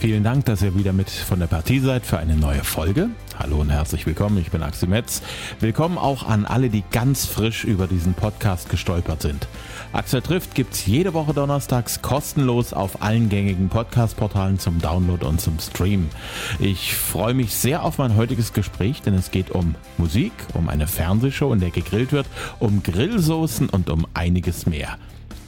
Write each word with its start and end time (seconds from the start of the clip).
Vielen 0.00 0.22
Dank, 0.22 0.44
dass 0.44 0.62
ihr 0.62 0.76
wieder 0.76 0.92
mit 0.92 1.10
von 1.10 1.40
der 1.40 1.48
Partie 1.48 1.80
seid 1.80 2.06
für 2.06 2.18
eine 2.18 2.36
neue 2.36 2.62
Folge. 2.62 3.10
Hallo 3.36 3.56
und 3.56 3.70
herzlich 3.70 4.06
willkommen, 4.06 4.38
ich 4.38 4.52
bin 4.52 4.62
Axel 4.62 4.88
Metz. 4.88 5.22
Willkommen 5.58 5.98
auch 5.98 6.22
an 6.22 6.44
alle, 6.44 6.70
die 6.70 6.84
ganz 6.92 7.26
frisch 7.26 7.64
über 7.64 7.88
diesen 7.88 8.14
Podcast 8.14 8.70
gestolpert 8.70 9.22
sind. 9.22 9.48
Axel 9.92 10.22
trifft 10.22 10.54
gibt's 10.54 10.86
jede 10.86 11.14
Woche 11.14 11.34
donnerstags 11.34 12.00
kostenlos 12.00 12.72
auf 12.72 13.02
allen 13.02 13.28
gängigen 13.28 13.70
Podcast-Portalen 13.70 14.60
zum 14.60 14.80
Download 14.80 15.26
und 15.26 15.40
zum 15.40 15.58
Stream. 15.58 16.10
Ich 16.60 16.94
freue 16.94 17.34
mich 17.34 17.52
sehr 17.54 17.82
auf 17.82 17.98
mein 17.98 18.14
heutiges 18.14 18.52
Gespräch, 18.52 19.02
denn 19.02 19.14
es 19.14 19.32
geht 19.32 19.50
um 19.50 19.74
Musik, 19.96 20.32
um 20.54 20.68
eine 20.68 20.86
Fernsehshow, 20.86 21.52
in 21.52 21.58
der 21.58 21.70
gegrillt 21.70 22.12
wird, 22.12 22.26
um 22.60 22.84
Grillsoßen 22.84 23.68
und 23.68 23.90
um 23.90 24.06
einiges 24.14 24.64
mehr. 24.64 24.96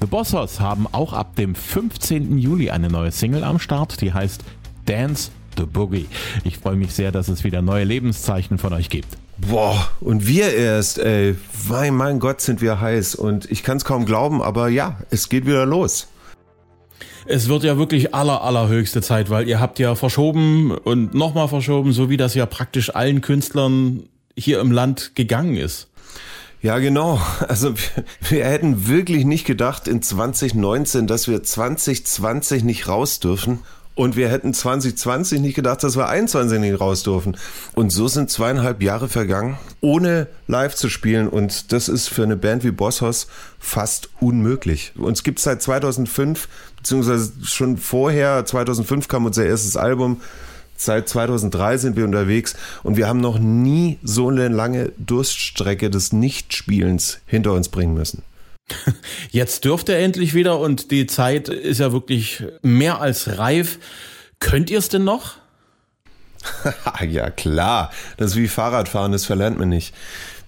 The 0.01 0.07
Bossos 0.07 0.61
haben 0.61 0.87
auch 0.93 1.13
ab 1.13 1.37
dem 1.37 1.55
15. 1.55 2.39
Juli 2.39 2.71
eine 2.71 2.89
neue 2.89 3.13
Single 3.13 3.45
am 3.45 3.59
Start, 3.59 4.01
die 4.01 4.15
heißt 4.15 4.43
Dance 4.87 5.31
the 5.59 5.65
Boogie. 5.65 6.07
Ich 6.43 6.57
freue 6.57 6.77
mich 6.77 6.95
sehr, 6.95 7.13
dass 7.13 7.29
es 7.29 7.45
wieder 7.45 7.61
neue 7.61 7.85
Lebenszeichen 7.85 8.57
von 8.57 8.73
euch 8.73 8.89
gibt. 8.89 9.19
Boah, 9.37 9.89
und 10.01 10.27
wir 10.27 10.55
erst, 10.55 10.99
ey. 10.99 11.37
Mein, 11.69 11.95
mein 11.95 12.19
Gott, 12.19 12.41
sind 12.41 12.63
wir 12.63 12.81
heiß. 12.81 13.15
Und 13.15 13.51
ich 13.51 13.63
kann 13.63 13.77
es 13.77 13.85
kaum 13.85 14.07
glauben, 14.07 14.41
aber 14.41 14.69
ja, 14.69 14.99
es 15.11 15.29
geht 15.29 15.45
wieder 15.45 15.67
los. 15.67 16.09
Es 17.27 17.49
wird 17.49 17.63
ja 17.63 17.77
wirklich 17.77 18.15
aller, 18.15 18.43
allerhöchste 18.43 19.03
Zeit, 19.03 19.29
weil 19.29 19.49
ihr 19.49 19.61
habt 19.61 19.79
ja 19.79 19.95
verschoben 19.97 20.71
und 20.73 21.13
nochmal 21.13 21.49
verschoben, 21.49 21.93
so 21.93 22.09
wie 22.09 22.17
das 22.17 22.35
ja 22.35 22.47
praktisch 22.47 22.95
allen 22.95 23.21
Künstlern 23.21 24.05
hier 24.35 24.61
im 24.61 24.73
Land 24.73 25.15
gegangen 25.15 25.57
ist. 25.57 25.90
Ja, 26.63 26.79
genau. 26.79 27.21
Also 27.49 27.75
wir, 28.29 28.45
hätten 28.45 28.87
wirklich 28.87 29.25
nicht 29.25 29.47
gedacht 29.47 29.89
in 29.89 30.03
2019, 30.03 31.07
dass 31.07 31.29
wir 31.29 31.43
2020 31.43 32.65
nicht 32.65 32.89
raus 32.89 33.21
dürfen. 33.21 33.61
Und 33.97 34.17
wir 34.17 34.31
hätten 34.31 34.55
2020 34.55 35.41
nicht 35.41 35.57
gedacht, 35.57 35.83
dass 35.83 35.97
wir 35.97 36.09
21 36.09 36.59
nicht 36.59 36.81
raus 36.81 37.03
dürfen. 37.03 37.37
Und 37.75 37.91
so 37.91 38.09
sind 38.09 38.31
zweieinhalb 38.31 38.83
Jahre 38.83 39.09
vergangen, 39.09 39.59
ohne 39.81 40.29
live 40.47 40.75
zu 40.75 40.89
spielen. 40.89 41.29
Und 41.29 41.73
das 41.73 41.89
ist 41.89 42.09
für 42.09 42.23
eine 42.23 42.37
Band 42.37 42.65
wie 42.65 42.71
Bosshaus 42.71 43.27
fast 43.59 44.09
unmöglich. 44.21 44.93
Uns 44.97 45.23
gibt 45.23 45.39
es 45.39 45.45
seit 45.45 45.61
2005, 45.61 46.49
beziehungsweise 46.77 47.33
schon 47.45 47.77
vorher, 47.77 48.45
2005 48.47 49.09
kam 49.09 49.27
unser 49.27 49.45
erstes 49.45 49.77
Album. 49.77 50.23
Seit 50.83 51.11
2003 51.11 51.77
sind 51.77 51.97
wir 51.97 52.07
unterwegs 52.07 52.55
und 52.83 52.97
wir 52.97 53.07
haben 53.07 53.21
noch 53.21 53.39
nie 53.39 53.99
so 54.03 54.31
eine 54.31 54.49
lange 54.49 54.93
Durststrecke 54.97 55.91
des 55.91 56.15
Nichtspielens 56.15 57.21
hinter 57.27 57.53
uns 57.53 57.69
bringen 57.69 57.93
müssen. 57.93 58.23
Jetzt 59.31 59.67
dürft 59.67 59.91
ihr 59.91 59.99
endlich 59.99 60.33
wieder 60.33 60.59
und 60.59 60.91
die 60.91 61.07
Zeit 61.07 61.51
ist 61.51 61.81
ja 61.81 61.93
wirklich 61.93 62.45
mehr 62.63 63.03
als 63.03 63.37
reif. 63.37 63.79
Könnt 64.39 64.71
ihr 64.71 64.79
es 64.79 64.89
denn 64.89 65.05
noch? 65.05 65.35
ja, 67.07 67.29
klar. 67.29 67.93
Das 68.17 68.31
ist 68.31 68.37
wie 68.39 68.49
Fahrradfahren, 68.49 69.13
das 69.13 69.27
verlernt 69.27 69.59
man 69.59 69.69
nicht. 69.69 69.95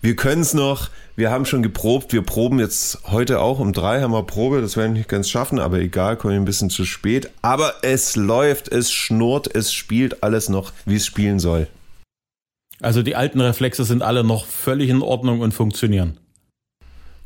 Wir 0.01 0.17
können 0.17 0.41
es 0.41 0.55
noch. 0.55 0.89
Wir 1.15 1.31
haben 1.31 1.45
schon 1.45 1.63
geprobt. 1.63 2.13
Wir 2.13 2.23
proben 2.23 2.59
jetzt 2.59 3.01
heute 3.11 3.41
auch 3.41 3.59
um 3.59 3.73
drei 3.73 4.01
haben 4.01 4.13
wir 4.13 4.23
Probe. 4.23 4.63
Das 4.63 4.77
werden 4.77 4.95
wir 4.95 5.01
nicht 5.01 5.09
ganz 5.09 5.29
schaffen, 5.29 5.59
aber 5.59 5.79
egal, 5.79 6.17
kommen 6.17 6.33
wir 6.33 6.41
ein 6.41 6.47
bisschen 6.47 6.71
zu 6.71 6.85
spät. 6.85 7.31
Aber 7.43 7.75
es 7.83 8.17
läuft, 8.17 8.69
es 8.69 8.91
schnurrt, 8.91 9.55
es 9.55 9.75
spielt 9.75 10.23
alles 10.23 10.49
noch, 10.49 10.73
wie 10.87 10.97
es 10.97 11.05
spielen 11.05 11.39
soll. 11.39 11.69
Also 12.81 13.03
die 13.03 13.15
alten 13.15 13.41
Reflexe 13.41 13.85
sind 13.85 14.03
alle 14.03 14.25
noch 14.25 14.47
völlig 14.47 14.89
in 14.89 15.03
Ordnung 15.03 15.41
und 15.41 15.53
funktionieren. 15.53 16.17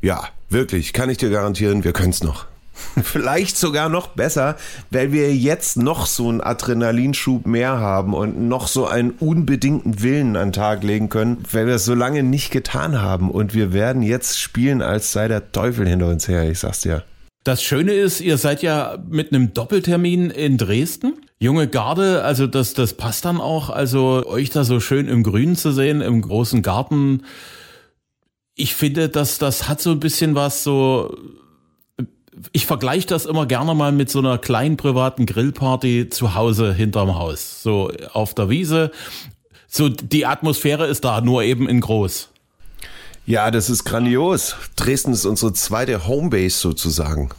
Ja, 0.01 0.27
wirklich, 0.49 0.93
kann 0.93 1.09
ich 1.09 1.17
dir 1.17 1.29
garantieren, 1.29 1.83
wir 1.83 1.93
können 1.93 2.11
es 2.11 2.23
noch. 2.23 2.45
Vielleicht 3.03 3.57
sogar 3.57 3.89
noch 3.89 4.07
besser, 4.07 4.55
weil 4.91 5.11
wir 5.11 5.35
jetzt 5.35 5.77
noch 5.77 6.05
so 6.05 6.29
einen 6.29 6.41
Adrenalinschub 6.41 7.45
mehr 7.45 7.79
haben 7.79 8.13
und 8.13 8.47
noch 8.47 8.67
so 8.67 8.87
einen 8.87 9.11
unbedingten 9.11 10.01
Willen 10.01 10.35
an 10.35 10.49
den 10.49 10.53
Tag 10.53 10.83
legen 10.83 11.09
können, 11.09 11.43
weil 11.51 11.67
wir 11.67 11.75
es 11.75 11.85
so 11.85 11.93
lange 11.93 12.23
nicht 12.23 12.51
getan 12.51 13.01
haben. 13.01 13.31
Und 13.31 13.53
wir 13.53 13.73
werden 13.73 14.01
jetzt 14.01 14.39
spielen, 14.39 14.81
als 14.81 15.11
sei 15.11 15.27
der 15.27 15.51
Teufel 15.51 15.87
hinter 15.87 16.07
uns 16.07 16.27
her, 16.27 16.49
ich 16.49 16.59
sag's 16.59 16.81
dir. 16.81 17.03
Das 17.43 17.63
Schöne 17.63 17.93
ist, 17.93 18.19
ihr 18.19 18.37
seid 18.37 18.61
ja 18.61 18.97
mit 19.09 19.31
einem 19.31 19.53
Doppeltermin 19.53 20.31
in 20.31 20.57
Dresden. 20.57 21.13
Junge 21.39 21.69
Garde, 21.69 22.23
also 22.23 22.45
das, 22.45 22.73
das 22.73 22.93
passt 22.93 23.23
dann 23.23 23.39
auch. 23.39 23.69
Also 23.69 24.25
euch 24.25 24.49
da 24.49 24.65
so 24.65 24.81
schön 24.81 25.07
im 25.07 25.23
Grünen 25.23 25.55
zu 25.55 25.71
sehen, 25.71 26.01
im 26.01 26.21
großen 26.21 26.61
Garten. 26.61 27.23
Ich 28.55 28.75
finde, 28.75 29.07
dass 29.07 29.37
das 29.37 29.69
hat 29.69 29.79
so 29.79 29.91
ein 29.91 30.01
bisschen 30.01 30.35
was 30.35 30.63
so 30.63 31.15
ich 32.51 32.65
vergleiche 32.65 33.07
das 33.07 33.25
immer 33.25 33.45
gerne 33.45 33.73
mal 33.73 33.91
mit 33.91 34.09
so 34.09 34.19
einer 34.19 34.37
kleinen 34.37 34.77
privaten 34.77 35.25
Grillparty 35.25 36.09
zu 36.09 36.35
Hause 36.35 36.73
hinterm 36.73 37.15
Haus. 37.15 37.61
So 37.63 37.91
auf 38.13 38.33
der 38.33 38.49
Wiese. 38.49 38.91
So 39.67 39.89
die 39.89 40.25
Atmosphäre 40.25 40.87
ist 40.87 41.03
da, 41.03 41.21
nur 41.21 41.43
eben 41.43 41.67
in 41.67 41.81
groß. 41.81 42.29
Ja, 43.25 43.51
das 43.51 43.69
ist 43.69 43.83
grandios. 43.83 44.55
Dresden 44.75 45.11
ist 45.11 45.25
unsere 45.25 45.51
zweite 45.53 46.07
Homebase 46.07 46.57
sozusagen. 46.57 47.29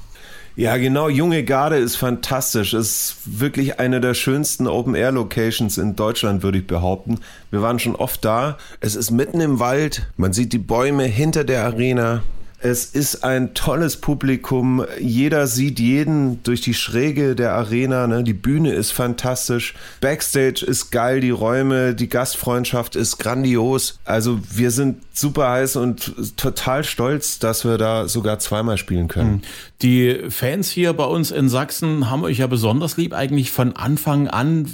Ja, 0.55 0.77
genau. 0.77 1.09
Junge 1.09 1.45
Garde 1.45 1.77
ist 1.77 1.97
fantastisch. 1.97 2.75
Ist 2.75 3.17
wirklich 3.25 3.79
eine 3.79 4.01
der 4.01 4.15
schönsten 4.15 4.67
Open-Air-Locations 4.67 5.79
in 5.79 5.95
Deutschland, 5.95 6.43
würde 6.43 6.59
ich 6.59 6.67
behaupten. 6.67 7.21
Wir 7.51 7.63
waren 7.63 7.79
schon 7.79 7.95
oft 7.95 8.25
da. 8.25 8.59
Es 8.81 8.97
ist 8.97 9.13
mitten 9.13 9.41
im 9.41 9.61
Wald. 9.61 10.09
Man 10.17 10.33
sieht 10.33 10.53
die 10.53 10.59
Bäume 10.59 11.05
hinter 11.05 11.45
der 11.45 11.65
Arena. 11.65 12.23
Es 12.61 12.87
ist 12.87 13.23
ein 13.23 13.55
tolles 13.55 13.99
Publikum. 13.99 14.85
Jeder 15.01 15.47
sieht 15.47 15.79
jeden 15.79 16.43
durch 16.43 16.61
die 16.61 16.75
Schräge 16.75 17.37
der 17.37 17.53
Arena. 17.53 18.09
Ne? 18.09 18.25
Die 18.25 18.33
Bühne 18.35 18.73
ist 18.73 18.91
fantastisch. 18.91 19.75
Backstage 20.01 20.65
ist 20.67 20.91
geil. 20.91 21.21
Die 21.21 21.31
Räume, 21.31 21.95
die 21.95 22.09
Gastfreundschaft 22.09 22.97
ist 22.97 23.19
grandios. 23.19 24.01
Also 24.05 24.41
wir 24.51 24.73
sind 24.73 25.03
super 25.13 25.51
heiß 25.51 25.77
und 25.77 26.37
total 26.37 26.83
stolz, 26.83 27.39
dass 27.39 27.65
wir 27.65 27.79
da 27.79 28.09
sogar 28.09 28.41
zweimal 28.41 28.77
spielen 28.77 29.07
können. 29.07 29.35
Hm. 29.35 29.43
Die 29.83 30.19
Fans 30.29 30.69
hier 30.69 30.93
bei 30.95 31.05
uns 31.05 31.31
in 31.31 31.49
Sachsen 31.49 32.11
haben 32.11 32.25
euch 32.25 32.39
ja 32.39 32.49
besonders 32.49 32.97
lieb 32.97 33.15
eigentlich 33.15 33.53
von 33.53 33.77
Anfang 33.77 34.27
an 34.27 34.67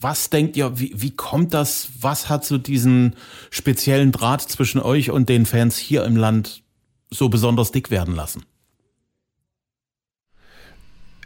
was 0.00 0.28
denkt 0.28 0.54
ihr, 0.58 0.78
wie, 0.78 0.92
wie 0.94 1.12
kommt 1.12 1.54
das? 1.54 1.88
Was 1.98 2.28
hat 2.28 2.44
so 2.44 2.58
diesen 2.58 3.16
speziellen 3.48 4.12
Draht 4.12 4.42
zwischen 4.42 4.82
euch 4.82 5.10
und 5.10 5.30
den 5.30 5.46
Fans 5.46 5.78
hier 5.78 6.04
im 6.04 6.16
Land 6.16 6.63
so 7.14 7.28
besonders 7.28 7.70
dick 7.72 7.90
werden 7.90 8.14
lassen? 8.14 8.44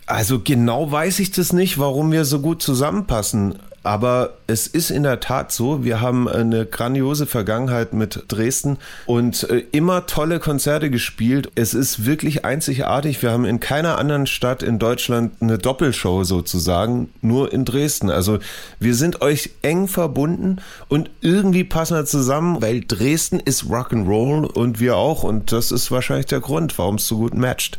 Also 0.07 0.41
genau 0.41 0.91
weiß 0.91 1.19
ich 1.19 1.33
das 1.33 1.53
nicht, 1.53 1.79
warum 1.79 2.13
wir 2.13 2.25
so 2.25 2.41
gut 2.41 2.63
zusammenpassen. 2.63 3.59
Aber 3.89 4.35
es 4.47 4.67
ist 4.67 4.91
in 4.91 5.03
der 5.03 5.19
Tat 5.19 5.51
so, 5.51 5.83
wir 5.83 6.03
haben 6.03 6.29
eine 6.29 6.67
grandiose 6.67 7.25
Vergangenheit 7.25 7.95
mit 7.95 8.23
Dresden 8.29 8.77
und 9.07 9.49
äh, 9.49 9.65
immer 9.73 10.05
tolle 10.05 10.41
Konzerte 10.41 10.91
gespielt. 10.91 11.51
Es 11.55 11.73
ist 11.73 12.05
wirklich 12.05 12.45
einzigartig. 12.45 13.23
Wir 13.23 13.31
haben 13.31 13.47
in 13.47 13.61
keiner 13.61 13.97
anderen 13.97 14.27
Stadt 14.27 14.63
in 14.63 14.79
Deutschland 14.79 15.41
eine 15.41 15.57
Doppelshow 15.57 16.23
sozusagen, 16.25 17.09
nur 17.23 17.51
in 17.51 17.65
Dresden. 17.65 18.11
Also 18.11 18.41
wir 18.79 18.95
sind 18.95 19.23
euch 19.23 19.53
eng 19.63 19.89
verbunden 19.89 20.59
und 20.89 21.09
irgendwie 21.23 21.65
passen 21.65 21.97
wir 21.97 22.05
zusammen, 22.05 22.61
weil 22.61 22.83
Dresden 22.87 23.41
ist 23.41 23.65
Rock'n'Roll 23.71 24.45
und 24.45 24.81
wir 24.81 24.99
auch. 24.99 25.23
Und 25.23 25.51
das 25.51 25.73
ist 25.73 25.91
wahrscheinlich 25.91 26.27
der 26.27 26.41
Grund, 26.41 26.77
warum 26.77 26.97
es 26.97 27.07
so 27.07 27.17
gut 27.17 27.33
matcht. 27.33 27.79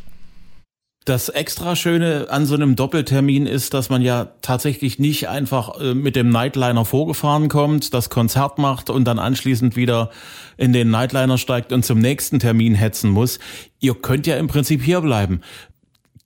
Das 1.05 1.29
extra 1.29 1.75
Schöne 1.75 2.27
an 2.29 2.45
so 2.45 2.55
einem 2.55 2.75
Doppeltermin 2.75 3.45
ist, 3.45 3.73
dass 3.73 3.89
man 3.89 4.01
ja 4.01 4.33
tatsächlich 4.41 4.99
nicht 4.99 5.29
einfach 5.29 5.79
äh, 5.79 5.93
mit 5.93 6.15
dem 6.15 6.29
Nightliner 6.29 6.85
vorgefahren 6.85 7.47
kommt, 7.47 7.93
das 7.93 8.09
Konzert 8.09 8.57
macht 8.57 8.89
und 8.89 9.05
dann 9.05 9.17
anschließend 9.17 9.75
wieder 9.75 10.11
in 10.57 10.73
den 10.73 10.91
Nightliner 10.91 11.37
steigt 11.37 11.71
und 11.71 11.85
zum 11.85 11.99
nächsten 11.99 12.39
Termin 12.39 12.75
hetzen 12.75 13.09
muss. 13.09 13.40
Ihr 13.79 13.96
könnt 13.96 14.28
ja 14.28 14.37
im 14.37 14.47
Prinzip 14.47 14.84
hier 14.84 15.01
bleiben. 15.01 15.41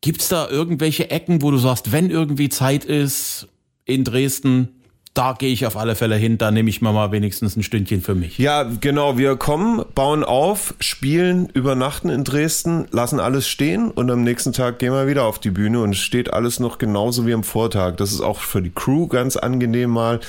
Gibt's 0.02 0.28
da 0.28 0.50
irgendwelche 0.50 1.10
Ecken, 1.12 1.42
wo 1.42 1.52
du 1.52 1.58
sagst, 1.58 1.92
wenn 1.94 2.10
irgendwie 2.10 2.50
Zeit 2.50 2.84
ist 2.84 3.48
in 3.86 4.04
Dresden, 4.04 4.83
da 5.14 5.36
gehe 5.38 5.54
ich 5.54 5.68
auf 5.68 5.78
alle 5.78 5.96
Fälle 5.96 6.16
hin, 6.16 6.40
da 6.40 6.50
nehme 6.50 6.70
ich 6.70 6.82
mir 6.82 6.92
mal 6.92 7.12
wenigstens 7.12 7.56
ein 7.56 7.62
Stündchen 7.62 8.02
für 8.02 8.16
mich. 8.16 8.40
Ja, 8.40 8.64
genau, 8.64 9.16
wir 9.16 9.36
kommen, 9.36 9.86
bauen 9.94 10.24
auf, 10.24 10.74
spielen, 10.80 11.50
übernachten 11.54 12.10
in 12.10 12.24
Dresden, 12.24 12.86
lassen 12.90 13.20
alles 13.20 13.48
stehen 13.48 13.92
und 13.92 14.10
am 14.10 14.24
nächsten 14.24 14.54
Tag 14.54 14.80
gehen 14.80 14.92
wir 14.92 15.06
wieder 15.08 15.26
auf 15.26 15.38
die 15.38 15.52
Bühne 15.52 15.82
und 15.82 15.92
es 15.92 16.00
steht 16.00 16.34
alles 16.34 16.60
noch 16.60 16.80
genauso 16.80 17.28
wie 17.28 17.34
am 17.34 17.44
Vortag. 17.44 17.98
Das 17.98 18.12
ist 18.12 18.22
auch 18.22 18.40
für 18.40 18.64
die 18.64 18.72
Crew 18.72 19.08
ganz 19.08 19.36
angenehm 19.36 19.92
mal 19.92 20.20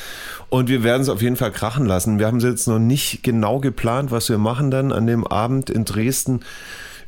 und 0.50 0.68
wir 0.68 0.82
werden 0.82 1.00
es 1.00 1.08
auf 1.08 1.22
jeden 1.22 1.36
Fall 1.36 1.50
krachen 1.50 1.86
lassen. 1.86 2.18
Wir 2.18 2.26
haben 2.26 2.38
es 2.38 2.44
jetzt 2.44 2.68
noch 2.68 2.78
nicht 2.78 3.22
genau 3.22 3.60
geplant, 3.60 4.10
was 4.10 4.28
wir 4.28 4.38
machen 4.38 4.70
dann 4.70 4.92
an 4.92 5.06
dem 5.06 5.26
Abend 5.26 5.70
in 5.70 5.86
Dresden. 5.86 6.40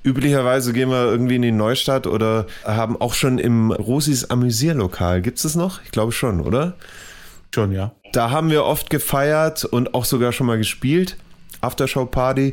Üblicherweise 0.02 0.72
gehen 0.72 0.88
wir 0.88 1.04
irgendwie 1.04 1.36
in 1.36 1.42
die 1.42 1.52
Neustadt 1.52 2.06
oder 2.06 2.46
haben 2.64 2.98
auch 2.98 3.12
schon 3.12 3.36
im 3.36 3.70
Rosis 3.70 4.30
Amüsierlokal. 4.30 5.20
Gibt 5.20 5.36
es 5.36 5.42
das 5.42 5.56
noch? 5.56 5.82
Ich 5.84 5.90
glaube 5.90 6.12
schon, 6.12 6.40
oder? 6.40 6.74
Schon, 7.56 7.72
ja. 7.72 7.92
Da 8.12 8.28
haben 8.30 8.50
wir 8.50 8.64
oft 8.64 8.90
gefeiert 8.90 9.64
und 9.64 9.94
auch 9.94 10.04
sogar 10.04 10.32
schon 10.32 10.46
mal 10.46 10.58
gespielt. 10.58 11.16
Aftershow-Party. 11.62 12.52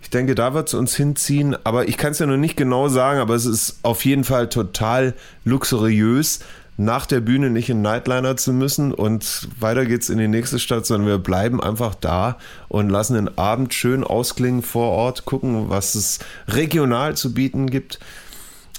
Ich 0.00 0.10
denke, 0.10 0.36
da 0.36 0.54
wird 0.54 0.68
es 0.68 0.74
uns 0.74 0.94
hinziehen, 0.94 1.56
aber 1.64 1.88
ich 1.88 1.96
kann 1.96 2.12
es 2.12 2.20
ja 2.20 2.26
noch 2.26 2.36
nicht 2.36 2.56
genau 2.56 2.86
sagen, 2.86 3.18
aber 3.18 3.34
es 3.34 3.44
ist 3.44 3.80
auf 3.82 4.04
jeden 4.04 4.22
Fall 4.22 4.48
total 4.48 5.14
luxuriös, 5.44 6.38
nach 6.76 7.06
der 7.06 7.18
Bühne 7.18 7.50
nicht 7.50 7.70
in 7.70 7.82
Nightliner 7.82 8.36
zu 8.36 8.52
müssen 8.52 8.94
und 8.94 9.48
weiter 9.58 9.84
geht's 9.84 10.10
in 10.10 10.18
die 10.18 10.28
nächste 10.28 10.60
Stadt, 10.60 10.86
sondern 10.86 11.08
wir 11.08 11.18
bleiben 11.18 11.60
einfach 11.60 11.96
da 11.96 12.38
und 12.68 12.88
lassen 12.88 13.14
den 13.14 13.36
Abend 13.36 13.74
schön 13.74 14.04
ausklingen 14.04 14.62
vor 14.62 14.92
Ort, 14.92 15.24
gucken, 15.24 15.70
was 15.70 15.96
es 15.96 16.20
regional 16.46 17.16
zu 17.16 17.34
bieten 17.34 17.68
gibt 17.68 17.98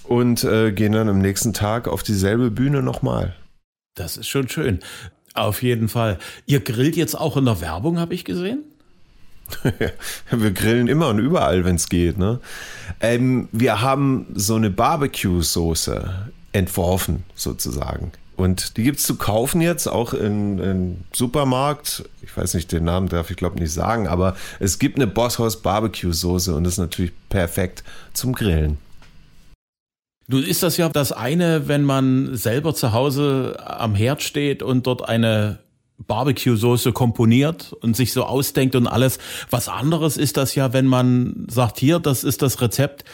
und 0.05 0.45
äh, 0.45 0.71
gehen 0.71 0.93
dann 0.93 1.09
am 1.09 1.19
nächsten 1.19 1.51
Tag 1.51 1.89
auf 1.89 2.03
dieselbe 2.03 2.51
Bühne 2.51 2.81
nochmal. 2.81 3.35
Das 3.95 4.15
ist 4.15 4.29
schon 4.29 4.47
schön. 4.47 4.79
Auf 5.37 5.61
jeden 5.61 5.87
Fall. 5.87 6.17
Ihr 6.47 6.61
grillt 6.61 6.95
jetzt 6.95 7.15
auch 7.15 7.37
in 7.37 7.45
der 7.45 7.61
Werbung, 7.61 7.99
habe 7.99 8.13
ich 8.15 8.25
gesehen? 8.25 8.63
wir 10.31 10.51
grillen 10.51 10.87
immer 10.87 11.09
und 11.09 11.19
überall, 11.19 11.63
wenn 11.63 11.75
es 11.75 11.89
geht. 11.89 12.17
Ne? 12.17 12.39
Ähm, 12.99 13.47
wir 13.51 13.81
haben 13.81 14.25
so 14.33 14.55
eine 14.55 14.71
Barbecue-Soße 14.71 16.31
entworfen, 16.53 17.23
sozusagen. 17.35 18.11
Und 18.35 18.77
die 18.77 18.83
gibt 18.83 18.97
es 18.97 19.05
zu 19.05 19.15
kaufen 19.15 19.61
jetzt 19.61 19.87
auch 19.87 20.13
in, 20.13 20.57
in 20.59 21.03
Supermarkt. 21.13 22.03
Ich 22.23 22.35
weiß 22.35 22.55
nicht, 22.55 22.71
den 22.71 22.83
Namen 22.83 23.09
darf 23.09 23.29
ich 23.29 23.37
glaube 23.37 23.59
nicht 23.59 23.71
sagen, 23.71 24.07
aber 24.07 24.35
es 24.59 24.79
gibt 24.79 24.97
eine 24.97 25.07
Bosshaus 25.07 25.61
Barbecue 25.61 26.13
Soße 26.13 26.55
und 26.55 26.63
das 26.63 26.73
ist 26.73 26.79
natürlich 26.79 27.13
perfekt 27.29 27.83
zum 28.13 28.33
Grillen. 28.33 28.79
Nun 30.27 30.43
ist 30.43 30.61
das 30.61 30.75
ja 30.75 30.89
das 30.89 31.13
eine, 31.13 31.69
wenn 31.69 31.83
man 31.83 32.35
selber 32.35 32.75
zu 32.75 32.91
Hause 32.91 33.57
am 33.65 33.95
Herd 33.95 34.21
steht 34.21 34.61
und 34.61 34.85
dort 34.85 35.07
eine 35.07 35.59
Barbecue-Soße 36.05 36.91
komponiert 36.91 37.73
und 37.81 37.95
sich 37.95 38.11
so 38.11 38.23
ausdenkt 38.23 38.75
und 38.75 38.87
alles. 38.87 39.19
Was 39.49 39.69
anderes 39.69 40.17
ist 40.17 40.35
das 40.35 40.53
ja, 40.53 40.73
wenn 40.73 40.85
man 40.85 41.47
sagt, 41.49 41.79
hier, 41.79 41.99
das 41.99 42.25
ist 42.25 42.41
das 42.41 42.61
Rezept. 42.61 43.05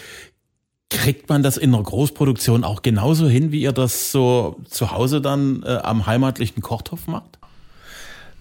Kriegt 0.89 1.29
man 1.29 1.43
das 1.43 1.57
in 1.57 1.71
der 1.71 1.81
Großproduktion 1.81 2.63
auch 2.63 2.81
genauso 2.81 3.27
hin, 3.27 3.51
wie 3.51 3.61
ihr 3.61 3.71
das 3.71 4.11
so 4.11 4.57
zu 4.67 4.91
Hause 4.91 5.21
dann 5.21 5.63
äh, 5.63 5.77
am 5.83 6.05
heimatlichen 6.07 6.61
Kochtopf 6.61 7.07
macht? 7.07 7.39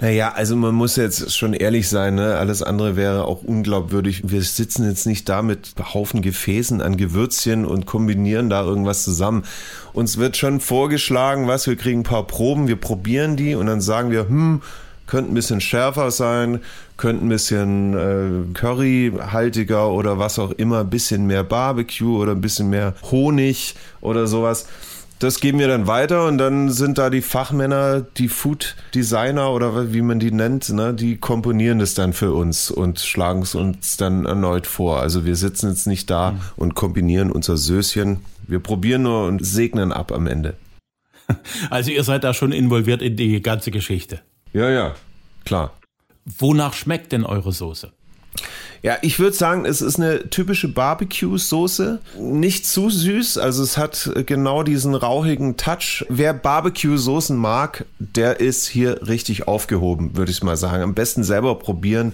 Naja, 0.02 0.32
also 0.34 0.56
man 0.56 0.74
muss 0.74 0.96
jetzt 0.96 1.32
schon 1.32 1.54
ehrlich 1.54 1.88
sein, 1.88 2.16
ne? 2.16 2.36
alles 2.36 2.60
andere 2.60 2.96
wäre 2.96 3.24
auch 3.24 3.44
unglaubwürdig. 3.44 4.22
Wir 4.24 4.42
sitzen 4.42 4.84
jetzt 4.84 5.06
nicht 5.06 5.28
da 5.28 5.42
mit 5.42 5.74
Haufen 5.94 6.22
Gefäßen 6.22 6.82
an 6.82 6.96
Gewürzchen 6.96 7.64
und 7.64 7.86
kombinieren 7.86 8.50
da 8.50 8.64
irgendwas 8.64 9.04
zusammen. 9.04 9.44
Uns 9.92 10.16
wird 10.16 10.36
schon 10.36 10.58
vorgeschlagen, 10.58 11.46
was, 11.46 11.68
wir 11.68 11.76
kriegen 11.76 12.00
ein 12.00 12.02
paar 12.02 12.26
Proben, 12.26 12.66
wir 12.66 12.74
probieren 12.80 13.36
die 13.36 13.54
und 13.54 13.66
dann 13.66 13.80
sagen 13.80 14.10
wir, 14.10 14.26
hm, 14.26 14.62
könnte 15.06 15.30
ein 15.30 15.34
bisschen 15.34 15.60
schärfer 15.60 16.10
sein, 16.10 16.58
könnte 16.96 17.24
ein 17.24 17.28
bisschen 17.28 17.94
äh, 17.94 18.54
curryhaltiger 18.54 19.88
oder 19.88 20.18
was 20.18 20.40
auch 20.40 20.50
immer, 20.50 20.80
ein 20.80 20.90
bisschen 20.90 21.28
mehr 21.28 21.44
Barbecue 21.44 22.18
oder 22.18 22.32
ein 22.32 22.40
bisschen 22.40 22.70
mehr 22.70 22.94
Honig 23.12 23.76
oder 24.00 24.26
sowas. 24.26 24.66
Das 25.22 25.38
geben 25.38 25.60
wir 25.60 25.68
dann 25.68 25.86
weiter 25.86 26.26
und 26.26 26.36
dann 26.38 26.68
sind 26.68 26.98
da 26.98 27.08
die 27.08 27.22
Fachmänner, 27.22 28.00
die 28.00 28.26
Food 28.26 28.74
Designer 28.92 29.52
oder 29.52 29.92
wie 29.92 30.02
man 30.02 30.18
die 30.18 30.32
nennt, 30.32 30.68
ne, 30.70 30.92
die 30.94 31.16
komponieren 31.16 31.78
das 31.78 31.94
dann 31.94 32.12
für 32.12 32.32
uns 32.32 32.72
und 32.72 32.98
schlagen 32.98 33.42
es 33.42 33.54
uns 33.54 33.96
dann 33.96 34.26
erneut 34.26 34.66
vor. 34.66 34.98
Also 34.98 35.24
wir 35.24 35.36
sitzen 35.36 35.68
jetzt 35.68 35.86
nicht 35.86 36.10
da 36.10 36.32
mhm. 36.32 36.40
und 36.56 36.74
kombinieren 36.74 37.30
unser 37.30 37.56
Söschen. 37.56 38.24
Wir 38.48 38.58
probieren 38.58 39.02
nur 39.02 39.28
und 39.28 39.46
segnen 39.46 39.92
ab 39.92 40.10
am 40.10 40.26
Ende. 40.26 40.56
Also 41.70 41.92
ihr 41.92 42.02
seid 42.02 42.24
da 42.24 42.34
schon 42.34 42.50
involviert 42.50 43.00
in 43.00 43.16
die 43.16 43.40
ganze 43.40 43.70
Geschichte. 43.70 44.22
Ja, 44.52 44.70
ja, 44.70 44.96
klar. 45.44 45.72
Wonach 46.24 46.74
schmeckt 46.74 47.12
denn 47.12 47.24
eure 47.24 47.52
Soße? 47.52 47.92
Ja, 48.82 48.98
ich 49.02 49.20
würde 49.20 49.36
sagen, 49.36 49.64
es 49.64 49.80
ist 49.80 50.00
eine 50.00 50.28
typische 50.28 50.66
Barbecue-Soße. 50.66 52.00
Nicht 52.18 52.66
zu 52.66 52.90
süß, 52.90 53.38
also 53.38 53.62
es 53.62 53.78
hat 53.78 54.10
genau 54.26 54.64
diesen 54.64 54.96
rauchigen 54.96 55.56
Touch. 55.56 56.04
Wer 56.08 56.34
Barbecue-Soßen 56.34 57.36
mag, 57.36 57.84
der 58.00 58.40
ist 58.40 58.66
hier 58.66 59.06
richtig 59.06 59.46
aufgehoben, 59.46 60.16
würde 60.16 60.32
ich 60.32 60.42
mal 60.42 60.56
sagen. 60.56 60.82
Am 60.82 60.94
besten 60.94 61.22
selber 61.22 61.60
probieren. 61.60 62.12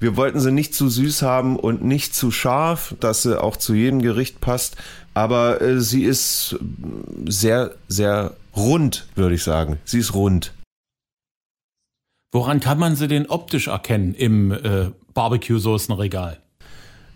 Wir 0.00 0.16
wollten 0.16 0.40
sie 0.40 0.50
nicht 0.50 0.74
zu 0.74 0.88
süß 0.88 1.22
haben 1.22 1.56
und 1.56 1.84
nicht 1.84 2.16
zu 2.16 2.32
scharf, 2.32 2.96
dass 2.98 3.22
sie 3.22 3.40
auch 3.40 3.56
zu 3.56 3.72
jedem 3.72 4.02
Gericht 4.02 4.40
passt. 4.40 4.76
Aber 5.14 5.60
äh, 5.60 5.80
sie 5.80 6.02
ist 6.02 6.56
sehr, 7.26 7.76
sehr 7.86 8.34
rund, 8.56 9.06
würde 9.14 9.36
ich 9.36 9.44
sagen. 9.44 9.78
Sie 9.84 10.00
ist 10.00 10.14
rund. 10.14 10.52
Woran 12.32 12.58
kann 12.58 12.78
man 12.80 12.96
sie 12.96 13.06
denn 13.06 13.26
optisch 13.26 13.68
erkennen 13.68 14.14
im 14.14 14.50
äh, 14.50 14.90
Barbecue-Soßenregal. 15.14 16.38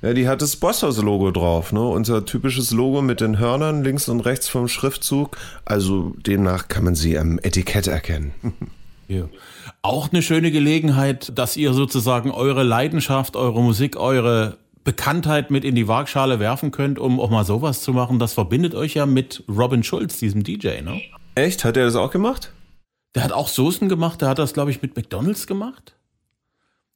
Ja, 0.02 0.12
die 0.12 0.28
hat 0.28 0.42
das 0.42 0.56
Bosshaus-Logo 0.56 1.30
drauf, 1.30 1.72
ne? 1.72 1.80
Unser 1.80 2.24
typisches 2.24 2.70
Logo 2.70 3.02
mit 3.02 3.20
den 3.20 3.38
Hörnern 3.38 3.82
links 3.82 4.08
und 4.08 4.20
rechts 4.20 4.48
vom 4.48 4.68
Schriftzug. 4.68 5.36
Also 5.64 6.14
demnach 6.18 6.68
kann 6.68 6.84
man 6.84 6.94
sie 6.94 7.18
am 7.18 7.38
Etikett 7.42 7.86
erkennen. 7.86 8.32
Ja. 9.08 9.28
Auch 9.82 10.10
eine 10.10 10.20
schöne 10.20 10.50
Gelegenheit, 10.50 11.30
dass 11.38 11.56
ihr 11.56 11.72
sozusagen 11.74 12.32
eure 12.32 12.64
Leidenschaft, 12.64 13.36
eure 13.36 13.62
Musik, 13.62 13.96
eure 13.96 14.58
Bekanntheit 14.82 15.50
mit 15.50 15.64
in 15.64 15.76
die 15.76 15.86
Waagschale 15.86 16.40
werfen 16.40 16.72
könnt, 16.72 16.98
um 16.98 17.20
auch 17.20 17.30
mal 17.30 17.44
sowas 17.44 17.82
zu 17.82 17.92
machen. 17.92 18.18
Das 18.18 18.32
verbindet 18.32 18.74
euch 18.74 18.94
ja 18.94 19.06
mit 19.06 19.44
Robin 19.48 19.84
Schulz, 19.84 20.18
diesem 20.18 20.42
DJ, 20.42 20.80
ne? 20.82 21.00
Echt? 21.36 21.64
Hat 21.64 21.76
er 21.76 21.84
das 21.84 21.94
auch 21.94 22.10
gemacht? 22.10 22.52
Der 23.14 23.24
hat 23.24 23.32
auch 23.32 23.48
Soßen 23.48 23.88
gemacht, 23.88 24.22
der 24.22 24.28
hat 24.28 24.38
das, 24.38 24.52
glaube 24.52 24.70
ich, 24.70 24.82
mit 24.82 24.96
McDonalds 24.96 25.46
gemacht. 25.46 25.95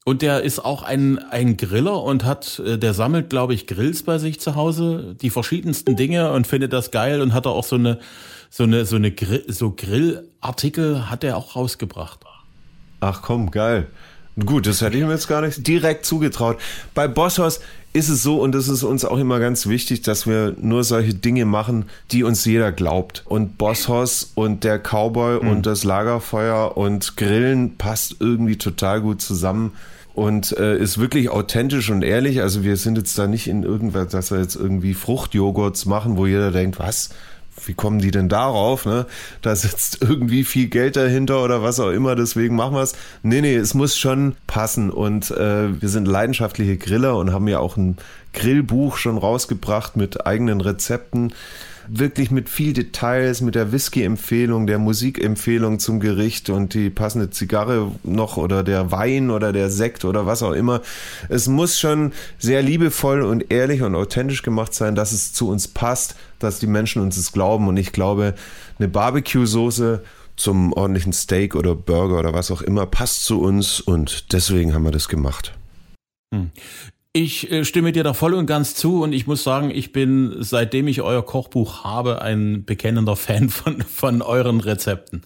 Und 0.04 0.22
der 0.22 0.42
ist 0.42 0.58
auch 0.60 0.82
ein, 0.82 1.18
ein 1.18 1.56
Griller 1.56 2.02
und 2.02 2.24
hat, 2.24 2.58
äh, 2.60 2.78
der 2.78 2.94
sammelt, 2.94 3.28
glaube 3.30 3.54
ich, 3.54 3.66
Grills 3.66 4.02
bei 4.02 4.18
sich 4.18 4.40
zu 4.40 4.54
Hause, 4.54 5.14
die 5.20 5.30
verschiedensten 5.30 5.94
Dinge 5.94 6.32
und 6.32 6.46
findet 6.46 6.72
das 6.72 6.90
geil 6.90 7.20
und 7.20 7.34
hat 7.34 7.46
auch 7.46 7.64
so 7.64 7.76
eine, 7.76 7.98
so 8.48 8.64
eine, 8.64 8.86
so 8.86 8.96
eine 8.96 9.12
Grill, 9.12 9.44
so 9.48 9.72
Grillartikel 9.76 11.10
hat 11.10 11.22
er 11.22 11.36
auch 11.36 11.54
rausgebracht. 11.54 12.20
Ach 13.00 13.22
komm, 13.22 13.50
geil. 13.50 13.88
Gut, 14.38 14.66
das 14.66 14.80
hätte 14.80 14.96
ich 14.96 15.04
mir 15.04 15.10
jetzt 15.10 15.28
gar 15.28 15.42
nicht 15.42 15.66
direkt 15.66 16.06
zugetraut. 16.06 16.58
Bei 16.94 17.08
Bosshaus 17.08 17.60
ist 17.92 18.08
es 18.08 18.22
so, 18.22 18.40
und 18.40 18.52
das 18.52 18.68
ist 18.68 18.84
uns 18.84 19.04
auch 19.04 19.18
immer 19.18 19.40
ganz 19.40 19.66
wichtig, 19.66 20.02
dass 20.02 20.26
wir 20.26 20.54
nur 20.60 20.84
solche 20.84 21.14
Dinge 21.14 21.44
machen, 21.44 21.86
die 22.12 22.22
uns 22.22 22.44
jeder 22.44 22.70
glaubt. 22.70 23.24
Und 23.26 23.58
Bosshaus 23.58 24.30
und 24.36 24.62
der 24.62 24.78
Cowboy 24.78 25.42
mhm. 25.42 25.50
und 25.50 25.66
das 25.66 25.82
Lagerfeuer 25.82 26.76
und 26.76 27.16
Grillen 27.16 27.76
passt 27.76 28.16
irgendwie 28.20 28.56
total 28.56 29.00
gut 29.00 29.20
zusammen 29.20 29.72
und 30.14 30.56
äh, 30.58 30.78
ist 30.78 30.98
wirklich 30.98 31.30
authentisch 31.30 31.90
und 31.90 32.02
ehrlich. 32.02 32.40
Also 32.40 32.62
wir 32.62 32.76
sind 32.76 32.96
jetzt 32.96 33.18
da 33.18 33.26
nicht 33.26 33.48
in 33.48 33.64
irgendwas, 33.64 34.08
dass 34.08 34.30
wir 34.30 34.38
jetzt 34.38 34.54
irgendwie 34.54 34.94
Fruchtjoghurts 34.94 35.86
machen, 35.86 36.16
wo 36.16 36.26
jeder 36.26 36.52
denkt, 36.52 36.78
was? 36.78 37.10
Wie 37.64 37.74
kommen 37.74 37.98
die 37.98 38.10
denn 38.10 38.28
darauf? 38.28 38.86
Ne? 38.86 39.06
Da 39.42 39.54
sitzt 39.56 39.98
irgendwie 40.00 40.44
viel 40.44 40.68
Geld 40.68 40.96
dahinter 40.96 41.42
oder 41.42 41.62
was 41.62 41.80
auch 41.80 41.90
immer, 41.90 42.16
deswegen 42.16 42.56
machen 42.56 42.74
wir 42.74 42.82
es. 42.82 42.94
Nee, 43.22 43.40
nee, 43.40 43.54
es 43.54 43.74
muss 43.74 43.96
schon 43.96 44.36
passen. 44.46 44.90
Und 44.90 45.30
äh, 45.30 45.80
wir 45.80 45.88
sind 45.88 46.06
leidenschaftliche 46.06 46.76
Griller 46.76 47.16
und 47.16 47.32
haben 47.32 47.48
ja 47.48 47.58
auch 47.58 47.76
ein 47.76 47.96
Grillbuch 48.32 48.96
schon 48.96 49.18
rausgebracht 49.18 49.96
mit 49.96 50.26
eigenen 50.26 50.60
Rezepten 50.60 51.32
wirklich 51.88 52.30
mit 52.30 52.48
viel 52.48 52.72
Details, 52.72 53.40
mit 53.40 53.54
der 53.54 53.72
Whisky-Empfehlung, 53.72 54.66
der 54.66 54.78
Musikempfehlung 54.78 55.78
zum 55.78 56.00
Gericht 56.00 56.50
und 56.50 56.74
die 56.74 56.90
passende 56.90 57.30
Zigarre 57.30 57.90
noch 58.02 58.36
oder 58.36 58.62
der 58.62 58.90
Wein 58.90 59.30
oder 59.30 59.52
der 59.52 59.70
Sekt 59.70 60.04
oder 60.04 60.26
was 60.26 60.42
auch 60.42 60.52
immer. 60.52 60.82
Es 61.28 61.48
muss 61.48 61.78
schon 61.78 62.12
sehr 62.38 62.62
liebevoll 62.62 63.22
und 63.22 63.50
ehrlich 63.52 63.82
und 63.82 63.94
authentisch 63.94 64.42
gemacht 64.42 64.74
sein, 64.74 64.94
dass 64.94 65.12
es 65.12 65.32
zu 65.32 65.48
uns 65.48 65.68
passt, 65.68 66.16
dass 66.38 66.58
die 66.58 66.66
Menschen 66.66 67.02
uns 67.02 67.16
es 67.16 67.32
glauben 67.32 67.68
und 67.68 67.76
ich 67.76 67.92
glaube, 67.92 68.34
eine 68.78 68.88
Barbecue-Soße 68.88 70.02
zum 70.36 70.72
ordentlichen 70.72 71.12
Steak 71.12 71.54
oder 71.54 71.74
Burger 71.74 72.18
oder 72.18 72.32
was 72.32 72.50
auch 72.50 72.62
immer 72.62 72.86
passt 72.86 73.24
zu 73.24 73.40
uns 73.40 73.80
und 73.80 74.32
deswegen 74.32 74.74
haben 74.74 74.84
wir 74.84 74.90
das 74.90 75.08
gemacht. 75.08 75.52
Ich 77.12 77.50
äh, 77.50 77.64
stimme 77.64 77.90
dir 77.90 78.04
da 78.04 78.14
voll 78.14 78.34
und 78.34 78.46
ganz 78.46 78.76
zu 78.76 79.02
und 79.02 79.12
ich 79.12 79.26
muss 79.26 79.42
sagen, 79.42 79.70
ich 79.70 79.92
bin, 79.92 80.36
seitdem 80.38 80.86
ich 80.86 81.02
euer 81.02 81.24
Kochbuch 81.24 81.82
habe, 81.82 82.22
ein 82.22 82.64
bekennender 82.64 83.16
Fan 83.16 83.48
von, 83.48 83.82
von 83.82 84.22
euren 84.22 84.60
Rezepten. 84.60 85.22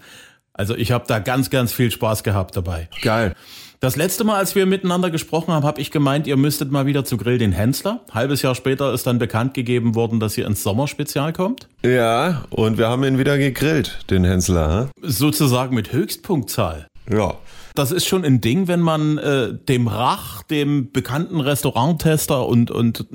Also 0.55 0.75
ich 0.77 0.93
habe 0.93 1.05
da 1.07 1.19
ganz, 1.19 1.51
ganz 1.51 1.73
viel 1.73 1.91
Spaß 1.91 2.23
gehabt 2.23 2.57
dabei. 2.57 2.89
Geil. 3.03 3.35
Das 3.81 3.97
letzte 3.97 4.25
Mal, 4.25 4.39
als 4.39 4.55
wir 4.55 4.65
miteinander 4.65 5.11
gesprochen 5.11 5.53
haben, 5.53 5.67
habe 5.67 5.79
ich 5.79 5.91
gemeint, 5.91 6.27
ihr 6.27 6.39
müsstet 6.39 6.71
mal 6.71 6.87
wieder 6.87 7.05
zu 7.05 7.19
Grill 7.19 7.37
den 7.37 7.53
Hensler. 7.53 8.01
Halbes 8.13 8.41
Jahr 8.41 8.55
später 8.55 8.95
ist 8.95 9.07
dann 9.07 9.19
bekannt 9.19 9.53
gegeben 9.53 9.95
worden, 9.95 10.21
dass 10.21 10.39
ihr 10.39 10.47
ins 10.47 10.63
Sommerspezial 10.63 11.35
kommt. 11.35 11.69
Ja, 11.85 12.45
und 12.49 12.79
wir 12.79 12.89
haben 12.89 13.05
ihn 13.05 13.19
wieder 13.19 13.37
gegrillt, 13.37 13.99
den 14.09 14.25
Hensler. 14.25 14.89
Hm? 15.03 15.11
Sozusagen 15.11 15.75
mit 15.75 15.93
Höchstpunktzahl. 15.93 16.87
Ja. 17.11 17.35
Das 17.75 17.91
ist 17.91 18.07
schon 18.07 18.25
ein 18.25 18.41
Ding, 18.41 18.69
wenn 18.69 18.81
man 18.81 19.19
äh, 19.19 19.53
dem 19.53 19.89
Rach, 19.89 20.43
dem 20.45 20.93
bekannten 20.93 21.41
Restauranttester 21.41 22.47
und, 22.47 22.71
und 22.71 23.07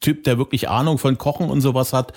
Typ, 0.00 0.24
der 0.24 0.38
wirklich 0.38 0.68
Ahnung 0.68 0.98
von 0.98 1.18
Kochen 1.18 1.50
und 1.50 1.60
sowas 1.60 1.92
hat, 1.92 2.12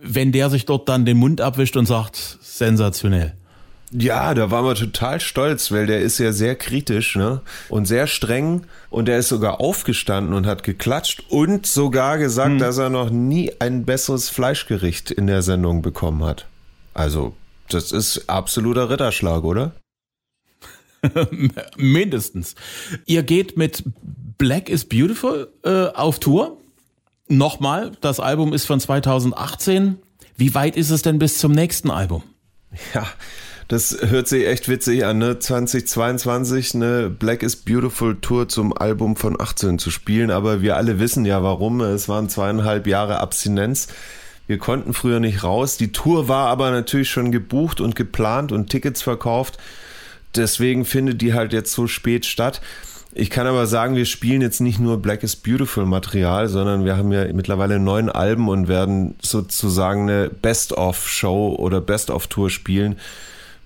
wenn 0.00 0.30
der 0.30 0.48
sich 0.48 0.64
dort 0.64 0.88
dann 0.88 1.04
den 1.04 1.16
Mund 1.16 1.40
abwischt 1.40 1.76
und 1.76 1.86
sagt, 1.86 2.38
sensationell. 2.40 3.34
Ja, 3.92 4.34
da 4.34 4.50
waren 4.50 4.64
wir 4.64 4.74
total 4.74 5.20
stolz, 5.20 5.70
weil 5.70 5.86
der 5.86 6.00
ist 6.00 6.18
ja 6.18 6.32
sehr 6.32 6.56
kritisch 6.56 7.16
ne? 7.16 7.40
und 7.68 7.86
sehr 7.86 8.06
streng 8.06 8.62
und 8.90 9.06
der 9.06 9.18
ist 9.18 9.28
sogar 9.28 9.60
aufgestanden 9.60 10.34
und 10.34 10.46
hat 10.46 10.64
geklatscht 10.64 11.24
und 11.28 11.66
sogar 11.66 12.18
gesagt, 12.18 12.52
hm. 12.52 12.58
dass 12.58 12.78
er 12.78 12.90
noch 12.90 13.10
nie 13.10 13.52
ein 13.60 13.84
besseres 13.84 14.28
Fleischgericht 14.28 15.10
in 15.10 15.26
der 15.26 15.42
Sendung 15.42 15.82
bekommen 15.82 16.24
hat. 16.24 16.46
Also, 16.94 17.34
das 17.68 17.92
ist 17.92 18.28
absoluter 18.28 18.90
Ritterschlag, 18.90 19.44
oder? 19.44 19.72
Mindestens. 21.76 22.54
Ihr 23.06 23.22
geht 23.22 23.56
mit 23.56 23.84
Black 24.38 24.68
is 24.68 24.84
Beautiful 24.84 25.52
äh, 25.64 25.86
auf 25.88 26.18
Tour. 26.18 26.58
Nochmal, 27.28 27.92
das 28.00 28.20
Album 28.20 28.52
ist 28.52 28.66
von 28.66 28.80
2018. 28.80 29.98
Wie 30.36 30.54
weit 30.54 30.76
ist 30.76 30.90
es 30.90 31.02
denn 31.02 31.18
bis 31.18 31.38
zum 31.38 31.52
nächsten 31.52 31.90
Album? 31.90 32.22
Ja, 32.94 33.06
das 33.68 33.96
hört 34.00 34.28
sich 34.28 34.46
echt 34.46 34.68
witzig 34.68 35.04
an, 35.04 35.18
ne? 35.18 35.38
2022 35.38 36.74
eine 36.74 37.10
Black 37.10 37.42
is 37.42 37.56
Beautiful 37.56 38.20
Tour 38.20 38.48
zum 38.48 38.76
Album 38.76 39.16
von 39.16 39.40
18 39.40 39.78
zu 39.78 39.90
spielen, 39.90 40.30
aber 40.30 40.62
wir 40.62 40.76
alle 40.76 41.00
wissen 41.00 41.24
ja 41.24 41.42
warum. 41.42 41.80
Es 41.80 42.08
waren 42.08 42.28
zweieinhalb 42.28 42.86
Jahre 42.86 43.18
Abstinenz. 43.18 43.88
Wir 44.46 44.58
konnten 44.58 44.94
früher 44.94 45.18
nicht 45.18 45.42
raus. 45.42 45.76
Die 45.76 45.90
Tour 45.90 46.28
war 46.28 46.48
aber 46.48 46.70
natürlich 46.70 47.10
schon 47.10 47.32
gebucht 47.32 47.80
und 47.80 47.96
geplant 47.96 48.52
und 48.52 48.70
Tickets 48.70 49.02
verkauft. 49.02 49.58
Deswegen 50.36 50.84
findet 50.84 51.22
die 51.22 51.34
halt 51.34 51.52
jetzt 51.52 51.72
so 51.72 51.86
spät 51.86 52.26
statt. 52.26 52.60
Ich 53.18 53.30
kann 53.30 53.46
aber 53.46 53.66
sagen, 53.66 53.96
wir 53.96 54.04
spielen 54.04 54.42
jetzt 54.42 54.60
nicht 54.60 54.78
nur 54.78 55.00
Black 55.00 55.22
is 55.22 55.36
Beautiful 55.36 55.86
Material, 55.86 56.48
sondern 56.48 56.84
wir 56.84 56.98
haben 56.98 57.12
ja 57.12 57.32
mittlerweile 57.32 57.78
neun 57.78 58.10
Alben 58.10 58.48
und 58.48 58.68
werden 58.68 59.14
sozusagen 59.22 60.02
eine 60.02 60.28
Best-of-Show 60.28 61.56
oder 61.58 61.80
Best-of-Tour 61.80 62.50
spielen 62.50 62.96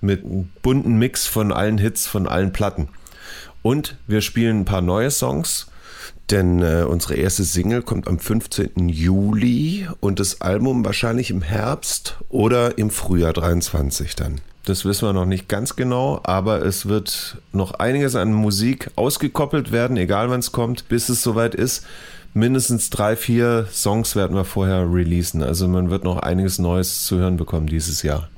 mit 0.00 0.24
einem 0.24 0.50
bunten 0.62 0.98
Mix 0.98 1.26
von 1.26 1.52
allen 1.52 1.78
Hits 1.78 2.06
von 2.06 2.28
allen 2.28 2.52
Platten. 2.52 2.88
Und 3.62 3.96
wir 4.06 4.20
spielen 4.20 4.60
ein 4.60 4.64
paar 4.64 4.82
neue 4.82 5.10
Songs, 5.10 5.66
denn 6.30 6.62
äh, 6.62 6.84
unsere 6.88 7.14
erste 7.14 7.44
Single 7.44 7.82
kommt 7.82 8.08
am 8.08 8.18
15. 8.18 8.88
Juli 8.88 9.88
und 10.00 10.20
das 10.20 10.40
Album 10.40 10.84
wahrscheinlich 10.84 11.30
im 11.30 11.42
Herbst 11.42 12.16
oder 12.28 12.78
im 12.78 12.90
Frühjahr 12.90 13.32
23 13.32 14.14
dann. 14.16 14.40
Das 14.64 14.84
wissen 14.84 15.08
wir 15.08 15.12
noch 15.12 15.26
nicht 15.26 15.48
ganz 15.48 15.74
genau, 15.74 16.20
aber 16.22 16.64
es 16.64 16.86
wird 16.86 17.38
noch 17.52 17.74
einiges 17.74 18.14
an 18.14 18.32
Musik 18.32 18.90
ausgekoppelt 18.94 19.72
werden, 19.72 19.96
egal 19.96 20.30
wann 20.30 20.40
es 20.40 20.52
kommt, 20.52 20.88
bis 20.88 21.08
es 21.08 21.22
soweit 21.22 21.54
ist. 21.54 21.86
Mindestens 22.34 22.90
drei, 22.90 23.16
vier 23.16 23.66
Songs 23.72 24.14
werden 24.14 24.36
wir 24.36 24.44
vorher 24.44 24.92
releasen. 24.92 25.42
Also 25.42 25.66
man 25.66 25.90
wird 25.90 26.04
noch 26.04 26.18
einiges 26.18 26.58
Neues 26.58 27.04
zu 27.04 27.16
hören 27.16 27.36
bekommen 27.36 27.66
dieses 27.66 28.02
Jahr. 28.02 28.28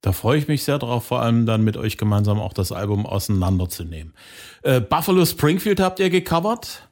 Da 0.00 0.12
freue 0.12 0.38
ich 0.38 0.48
mich 0.48 0.64
sehr 0.64 0.78
drauf, 0.78 1.04
vor 1.04 1.22
allem 1.22 1.46
dann 1.46 1.62
mit 1.62 1.76
euch 1.76 1.96
gemeinsam 1.96 2.40
auch 2.40 2.52
das 2.52 2.72
Album 2.72 3.06
auseinanderzunehmen. 3.06 4.12
Äh, 4.62 4.80
Buffalo 4.80 5.24
Springfield 5.24 5.80
habt 5.80 6.00
ihr 6.00 6.10
gecovert, 6.10 6.88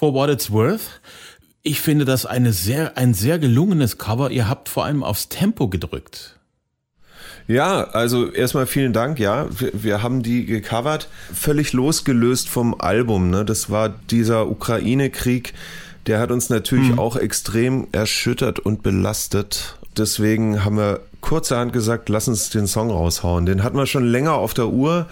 For 0.00 0.14
What 0.14 0.30
It's 0.30 0.50
Worth. 0.50 1.02
Ich 1.62 1.82
finde 1.82 2.06
das 2.06 2.24
eine 2.24 2.54
sehr, 2.54 2.96
ein 2.96 3.12
sehr 3.12 3.38
gelungenes 3.38 3.98
Cover. 3.98 4.30
Ihr 4.30 4.48
habt 4.48 4.70
vor 4.70 4.86
allem 4.86 5.04
aufs 5.04 5.28
Tempo 5.28 5.68
gedrückt. 5.68 6.38
Ja, 7.46 7.82
also 7.82 8.30
erstmal 8.32 8.66
vielen 8.66 8.94
Dank. 8.94 9.18
Ja, 9.18 9.46
wir, 9.50 9.72
wir, 9.74 10.02
haben 10.02 10.22
die 10.22 10.46
gecovert, 10.46 11.10
völlig 11.34 11.74
losgelöst 11.74 12.48
vom 12.48 12.80
Album. 12.80 13.28
Ne? 13.28 13.44
Das 13.44 13.68
war 13.68 13.90
dieser 13.90 14.48
Ukraine-Krieg, 14.48 15.52
der 16.06 16.18
hat 16.18 16.30
uns 16.30 16.48
natürlich 16.48 16.92
mhm. 16.92 16.98
auch 16.98 17.16
extrem 17.16 17.86
erschüttert 17.92 18.58
und 18.58 18.82
belastet. 18.82 19.76
Deswegen 19.98 20.64
haben 20.64 20.78
wir 20.78 21.00
kurzerhand 21.20 21.74
gesagt, 21.74 22.08
lass 22.08 22.26
uns 22.26 22.48
den 22.48 22.66
Song 22.66 22.90
raushauen. 22.90 23.44
Den 23.44 23.62
hatten 23.62 23.76
wir 23.76 23.84
schon 23.84 24.06
länger 24.06 24.32
auf 24.32 24.54
der 24.54 24.68
Uhr. 24.68 25.08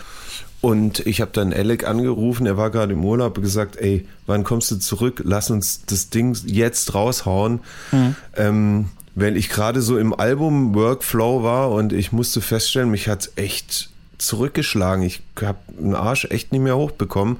Und 0.60 1.06
ich 1.06 1.20
habe 1.20 1.30
dann 1.32 1.52
Alec 1.52 1.86
angerufen, 1.86 2.46
er 2.46 2.56
war 2.56 2.70
gerade 2.70 2.92
im 2.92 3.04
Urlaub, 3.04 3.36
und 3.36 3.44
gesagt, 3.44 3.76
ey, 3.76 4.06
wann 4.26 4.42
kommst 4.42 4.70
du 4.70 4.76
zurück? 4.76 5.22
Lass 5.24 5.50
uns 5.50 5.82
das 5.86 6.10
Ding 6.10 6.36
jetzt 6.46 6.94
raushauen. 6.94 7.60
Mhm. 7.92 8.16
Ähm, 8.36 8.84
weil 9.14 9.36
ich 9.36 9.48
gerade 9.48 9.82
so 9.82 9.98
im 9.98 10.14
Album-Workflow 10.14 11.42
war 11.42 11.70
und 11.70 11.92
ich 11.92 12.12
musste 12.12 12.40
feststellen, 12.40 12.90
mich 12.90 13.08
hat 13.08 13.30
echt 13.36 13.90
zurückgeschlagen. 14.18 15.04
Ich 15.04 15.22
habe 15.40 15.58
den 15.68 15.94
Arsch 15.94 16.26
echt 16.26 16.52
nicht 16.52 16.60
mehr 16.60 16.76
hochbekommen. 16.76 17.36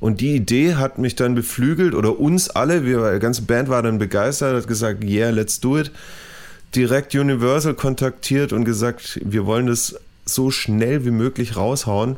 Und 0.00 0.20
die 0.20 0.34
Idee 0.34 0.74
hat 0.74 0.98
mich 0.98 1.14
dann 1.14 1.34
beflügelt 1.34 1.94
oder 1.94 2.18
uns 2.18 2.50
alle, 2.50 2.84
wir, 2.84 3.12
die 3.12 3.18
ganze 3.18 3.42
Band 3.42 3.68
war 3.68 3.82
dann 3.82 3.98
begeistert, 3.98 4.56
hat 4.56 4.66
gesagt, 4.66 5.04
yeah, 5.04 5.30
let's 5.30 5.60
do 5.60 5.78
it 5.78 5.90
direkt 6.74 7.14
Universal 7.14 7.74
kontaktiert 7.74 8.52
und 8.52 8.64
gesagt, 8.64 9.20
wir 9.24 9.46
wollen 9.46 9.66
das 9.66 9.96
so 10.34 10.50
schnell 10.50 11.04
wie 11.04 11.10
möglich 11.10 11.56
raushauen. 11.56 12.16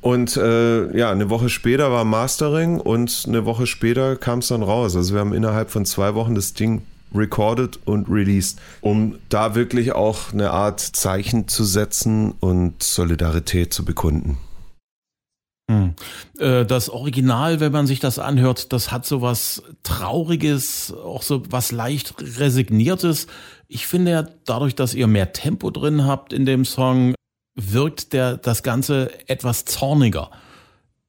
Und 0.00 0.36
äh, 0.36 0.96
ja, 0.96 1.10
eine 1.10 1.30
Woche 1.30 1.48
später 1.48 1.90
war 1.90 2.04
Mastering 2.04 2.78
und 2.78 3.24
eine 3.26 3.44
Woche 3.44 3.66
später 3.66 4.16
kam 4.16 4.38
es 4.38 4.48
dann 4.48 4.62
raus. 4.62 4.94
Also 4.94 5.14
wir 5.14 5.20
haben 5.20 5.32
innerhalb 5.32 5.70
von 5.70 5.84
zwei 5.84 6.14
Wochen 6.14 6.34
das 6.34 6.54
Ding 6.54 6.82
recorded 7.14 7.80
und 7.86 8.08
released, 8.08 8.58
um 8.80 9.18
da 9.28 9.54
wirklich 9.54 9.92
auch 9.92 10.32
eine 10.32 10.50
Art 10.50 10.80
Zeichen 10.80 11.48
zu 11.48 11.64
setzen 11.64 12.32
und 12.40 12.82
Solidarität 12.82 13.72
zu 13.72 13.84
bekunden. 13.84 14.38
Hm. 15.68 15.94
Äh, 16.38 16.64
das 16.64 16.88
Original, 16.88 17.58
wenn 17.58 17.72
man 17.72 17.88
sich 17.88 17.98
das 17.98 18.20
anhört, 18.20 18.72
das 18.72 18.92
hat 18.92 19.04
so 19.04 19.20
was 19.20 19.64
Trauriges, 19.82 20.94
auch 20.94 21.22
so 21.22 21.42
was 21.50 21.72
leicht 21.72 22.14
Resigniertes. 22.38 23.26
Ich 23.66 23.88
finde 23.88 24.12
ja, 24.12 24.28
dadurch, 24.44 24.76
dass 24.76 24.94
ihr 24.94 25.08
mehr 25.08 25.32
Tempo 25.32 25.72
drin 25.72 26.04
habt 26.04 26.32
in 26.32 26.46
dem 26.46 26.64
Song, 26.64 27.15
wirkt 27.56 28.12
der, 28.12 28.36
das 28.36 28.62
Ganze 28.62 29.10
etwas 29.28 29.64
zorniger. 29.64 30.30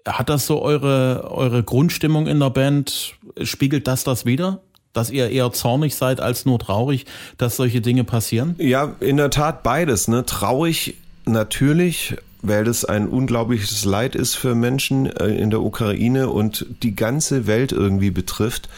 Hat 0.08 0.30
das 0.30 0.48
so 0.48 0.62
eure, 0.62 1.30
eure 1.32 1.64
Grundstimmung 1.64 2.28
in 2.28 2.40
der 2.40 2.50
Band? 2.50 3.16
Spiegelt 3.44 3.88
das 3.88 4.06
das 4.06 4.26
wieder? 4.26 4.62
Dass 4.94 5.12
ihr 5.12 5.30
eher 5.30 5.52
zornig 5.52 5.96
seid 5.96 6.22
als 6.22 6.46
nur 6.46 6.58
traurig, 6.58 7.06
dass 7.38 7.58
solche 7.58 7.82
Dinge 7.82 8.04
passieren? 8.06 8.56
Ja, 8.58 8.96
in 9.02 9.18
der 9.18 9.30
Tat 9.30 9.62
beides. 9.62 10.08
Ne? 10.08 10.26
Traurig 10.26 10.96
natürlich, 11.26 12.16
weil 12.42 12.64
das 12.64 12.86
ein 12.86 13.08
unglaubliches 13.10 13.84
Leid 13.84 14.16
ist 14.16 14.36
für 14.36 14.56
Menschen 14.56 15.06
äh, 15.06 15.28
in 15.28 15.50
der 15.50 15.62
Ukraine 15.62 16.30
und 16.30 16.66
die 16.84 16.96
ganze 16.96 17.46
Welt 17.46 17.74
irgendwie 17.74 18.12
betrifft. 18.12 18.70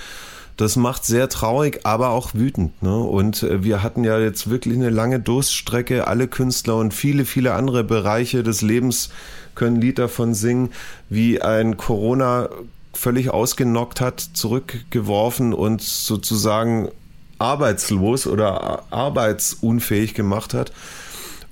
Das 0.60 0.76
macht 0.76 1.06
sehr 1.06 1.30
traurig, 1.30 1.80
aber 1.86 2.10
auch 2.10 2.34
wütend. 2.34 2.84
Ne? 2.84 2.98
Und 2.98 3.44
äh, 3.44 3.64
wir 3.64 3.82
hatten 3.82 4.04
ja 4.04 4.20
jetzt 4.20 4.50
wirklich 4.50 4.76
eine 4.76 4.90
lange 4.90 5.22
Durststrecke. 5.22 6.06
Alle 6.06 6.28
Künstler 6.28 6.76
und 6.76 6.94
viele, 6.94 7.24
viele 7.24 7.54
andere 7.54 7.86
Bereiche 7.86 8.44
des 8.44 8.62
Lebens 8.62 9.10
können 9.56 9.80
Lied 9.80 10.00
davon 10.00 10.34
singen, 10.34 10.72
wie 11.08 11.42
ein 11.42 11.78
Corona 11.78 12.50
völlig 12.94 13.30
ausgenockt 13.30 14.02
hat, 14.02 14.20
zurückgeworfen 14.20 15.54
und 15.54 15.82
sozusagen 15.82 16.90
arbeitslos 17.38 18.28
oder 18.28 18.84
arbeitsunfähig 18.92 20.14
gemacht 20.14 20.54
hat. 20.54 20.74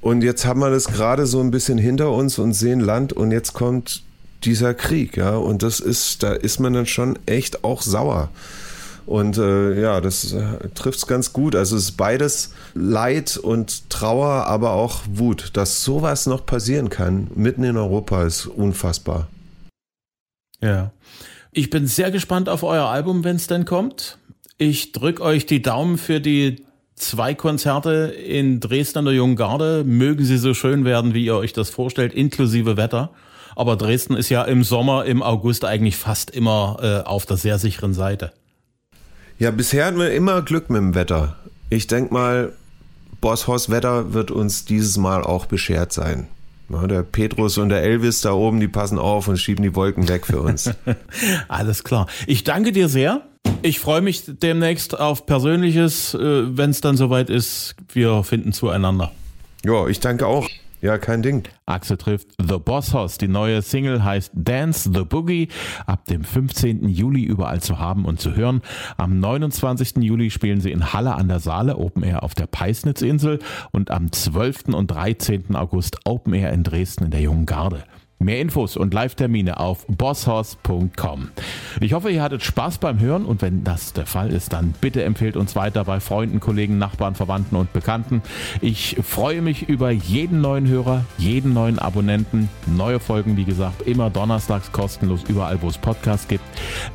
Und 0.02 0.22
jetzt 0.22 0.46
haben 0.46 0.60
wir 0.60 0.70
das 0.70 0.88
gerade 0.88 1.26
so 1.28 1.40
ein 1.40 1.52
bisschen 1.52 1.78
hinter 1.78 2.12
uns 2.12 2.40
und 2.40 2.52
sehen 2.52 2.82
Land 2.82 3.14
und 3.14 3.32
jetzt 3.32 3.54
kommt 3.54 4.04
dieser 4.44 4.74
Krieg, 4.74 5.16
ja. 5.16 5.38
Und 5.38 5.64
das 5.64 5.80
ist, 5.80 6.24
da 6.24 6.34
ist 6.34 6.60
man 6.60 6.74
dann 6.74 6.88
schon 6.88 7.18
echt 7.26 7.64
auch 7.64 7.82
sauer. 7.82 8.32
Und 9.08 9.38
äh, 9.38 9.80
ja, 9.80 10.02
das 10.02 10.34
äh, 10.34 10.68
trifft 10.76 10.98
es 10.98 11.08
ganz 11.08 11.32
gut. 11.32 11.56
Also 11.56 11.78
es 11.78 11.84
ist 11.84 11.92
beides 11.94 12.54
Leid 12.74 13.38
und 13.38 13.90
Trauer, 13.90 14.46
aber 14.48 14.74
auch 14.74 15.02
Wut. 15.10 15.52
Dass 15.54 15.82
sowas 15.82 16.28
noch 16.28 16.46
passieren 16.46 16.90
kann, 16.90 17.32
mitten 17.34 17.64
in 17.64 17.78
Europa, 17.78 18.26
ist 18.26 18.48
unfassbar. 18.48 19.30
Ja. 20.62 20.92
Ich 21.54 21.70
bin 21.70 21.88
sehr 21.88 22.12
gespannt 22.12 22.50
auf 22.50 22.64
euer 22.64 22.88
Album, 22.88 23.24
wenn 23.24 23.38
es 23.38 23.48
denn 23.48 23.64
kommt. 23.64 24.18
Ich 24.58 24.92
drücke 24.92 25.24
euch 25.24 25.46
die 25.46 25.62
Daumen 25.62 25.98
für 25.98 26.20
die 26.20 26.66
zwei 26.96 27.34
Konzerte 27.34 28.14
in 28.14 28.60
Dresden 28.60 29.00
an 29.00 29.06
der 29.06 29.14
Jungen 29.14 29.38
Garde. 29.38 29.86
Mögen 29.86 30.26
sie 30.26 30.38
so 30.38 30.54
schön 30.54 30.84
werden, 30.84 31.14
wie 31.14 31.24
ihr 31.24 31.36
euch 31.38 31.54
das 31.54 31.70
vorstellt, 31.70 32.14
inklusive 32.14 32.76
Wetter. 32.76 33.12
Aber 33.56 33.78
Dresden 33.78 34.18
ist 34.18 34.28
ja 34.28 34.44
im 34.44 34.66
Sommer, 34.66 35.06
im 35.06 35.24
August 35.24 35.64
eigentlich 35.64 35.96
fast 35.96 36.30
immer 36.30 36.78
äh, 36.82 37.08
auf 37.08 37.26
der 37.26 37.38
sehr 37.38 37.58
sicheren 37.58 37.94
Seite. 37.94 38.34
Ja, 39.39 39.51
bisher 39.51 39.86
hatten 39.86 40.00
wir 40.00 40.12
immer 40.13 40.41
Glück 40.41 40.70
mit 40.70 40.79
dem 40.79 40.96
Wetter. 40.96 41.36
Ich 41.70 41.86
denke 41.86 42.12
mal, 42.13 42.53
Boss 43.22 43.46
Hoss 43.46 43.70
Wetter 43.70 44.13
wird 44.13 44.32
uns 44.32 44.65
dieses 44.65 44.98
Mal 44.98 45.24
auch 45.24 45.46
beschert 45.46 45.94
sein. 45.94 46.27
Der 46.70 47.03
Petrus 47.03 47.58
und 47.58 47.70
der 47.70 47.84
Elvis 47.84 48.22
da 48.22 48.34
oben, 48.34 48.60
die 48.60 48.67
passen 48.67 48.98
auf 48.98 49.27
und 49.27 49.38
schieben 49.38 49.63
die 49.63 49.75
Wolken 49.75 50.10
weg 50.10 50.25
für 50.25 50.41
uns. 50.41 50.72
Alles 51.48 51.84
klar. 51.84 52.08
Ich 52.25 52.44
danke 52.44 52.72
dir 52.72 52.89
sehr. 52.89 53.22
Ich 53.62 53.79
freue 53.79 54.01
mich 54.01 54.24
demnächst 54.25 55.00
auf 55.00 55.25
Persönliches, 55.25 56.13
äh, 56.13 56.58
wenn 56.58 56.72
es 56.72 56.82
dann 56.82 56.98
soweit 56.98 57.29
ist. 57.29 57.75
Wir 57.94 58.24
finden 58.24 58.53
zueinander. 58.53 59.12
Ja, 59.63 59.88
ich 59.88 60.00
danke 60.00 60.25
auch. 60.25 60.48
Ja, 60.79 61.00
kein 61.00 61.24
Ding. 61.24 61.43
Axel 61.65 61.98
trifft 61.98 62.27
The 62.39 62.60
Boss 62.60 62.93
Hoss. 62.93 63.17
Die 63.17 63.27
neue 63.27 63.63
Single 63.63 64.03
heißt 64.03 64.31
Dance 64.36 64.91
the 64.93 65.03
Boogie. 65.03 65.48
Ab 65.88 66.05
dem 66.05 66.24
15. 66.24 66.88
Juli 66.88 67.24
überall 67.24 67.62
zu 67.62 67.79
haben 67.79 68.05
und 68.05 68.19
zu 68.19 68.36
hören. 68.36 68.62
Am 68.96 69.19
29. 69.19 69.98
Juli 70.03 70.29
spielen 70.29 70.62
sie 70.62 70.72
in 70.72 70.93
Halle 70.93 71.15
an 71.15 71.29
der 71.29 71.39
Saale, 71.39 71.77
Open 71.77 72.03
Air 72.03 72.22
auf 72.22 72.36
der 72.36 72.46
Peisnitzinsel 72.46 73.39
und 73.72 73.89
am 73.89 74.12
12. 74.12 74.65
und 74.74 74.91
13. 74.91 75.55
August 75.55 75.98
Open 76.05 76.34
Air 76.36 76.53
in 76.53 76.63
Dresden 76.63 77.05
in 77.05 77.12
der 77.12 77.22
Jungen 77.22 77.48
Garde. 77.48 77.84
Mehr 78.20 78.42
Infos 78.42 78.78
und 78.78 78.94
Live-Termine 78.94 79.60
auf 79.60 79.86
bosshaus.com. 79.88 81.30
Ich 81.82 81.94
hoffe, 81.94 82.10
ihr 82.10 82.24
hattet 82.24 82.42
Spaß 82.42 82.80
beim 82.80 83.00
Hören 83.00 83.26
und 83.26 83.44
wenn 83.44 83.64
das 83.64 83.94
der 83.94 84.08
Fall 84.08 84.32
ist, 84.32 84.54
dann 84.54 84.74
bitte 84.82 85.04
empfehlt 85.04 85.38
uns 85.38 85.56
weiter 85.56 85.84
bei 85.84 86.00
Freunden, 86.00 86.40
Kollegen, 86.40 86.80
Nachbarn, 86.80 87.14
Verwandten 87.14 87.56
und 87.56 87.74
Bekannten. 87.74 88.24
Ich 88.60 88.98
freue 89.04 89.42
mich 89.42 89.70
über 89.70 89.92
jeden 89.92 90.42
neuen 90.42 90.68
Hörer, 90.68 91.06
jeden 91.20 91.54
neuen 91.54 91.78
Abonnenten. 91.78 92.50
Neue 92.66 93.00
Folgen, 93.00 93.38
wie 93.38 93.46
gesagt, 93.46 93.84
immer 93.84 94.10
donnerstags 94.10 94.72
kostenlos 94.72 95.24
überall, 95.28 95.62
wo 95.62 95.68
es 95.68 95.78
Podcasts 95.78 96.28
gibt. 96.28 96.44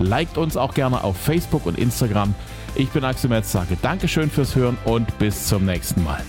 Liked 0.00 0.38
uns 0.38 0.56
auch 0.56 0.74
gerne 0.74 1.04
auf 1.04 1.16
Facebook 1.16 1.66
und 1.66 1.78
Instagram. 1.78 2.34
Ich 2.74 2.88
bin 2.88 3.04
Axel 3.04 3.30
Metz, 3.30 3.52
sage 3.52 3.76
Dankeschön 3.80 4.28
fürs 4.28 4.56
Hören 4.56 4.76
und 4.84 5.18
bis 5.18 5.46
zum 5.46 5.66
nächsten 5.66 6.02
Mal. 6.02 6.22